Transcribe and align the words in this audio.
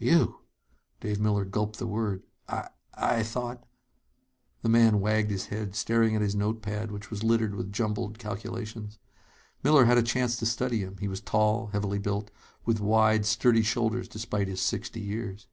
"You!" 0.00 0.40
Dave 1.00 1.20
Miller 1.20 1.44
gulped 1.44 1.78
the 1.78 1.86
word. 1.86 2.24
"I 2.48 2.70
I 2.94 3.22
thought" 3.22 3.62
The 4.62 4.68
man 4.68 4.98
wagged 4.98 5.30
his 5.30 5.46
head, 5.46 5.76
staring 5.76 6.16
at 6.16 6.22
his 6.22 6.34
note 6.34 6.60
pad, 6.60 6.90
which 6.90 7.08
was 7.08 7.22
littered 7.22 7.54
with 7.54 7.70
jumbled 7.72 8.18
calculations. 8.18 8.98
Miller 9.62 9.84
had 9.84 9.96
a 9.96 10.02
chance 10.02 10.36
to 10.38 10.46
study 10.46 10.80
him. 10.80 10.96
He 10.98 11.06
was 11.06 11.20
tall, 11.20 11.68
heavily 11.68 12.00
built, 12.00 12.32
with 12.64 12.80
wide, 12.80 13.26
sturdy 13.26 13.62
shoulders 13.62 14.08
despite 14.08 14.48
his 14.48 14.60
sixty 14.60 15.00
years. 15.00 15.46